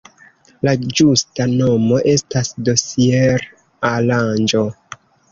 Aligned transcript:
La 0.67 0.71
ĝusta 0.99 1.45
nomo 1.51 1.99
estas 2.13 2.49
dosier-aranĝo. 2.69 4.63